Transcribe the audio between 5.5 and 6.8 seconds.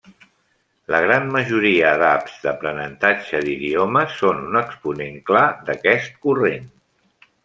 d'aquest corrent.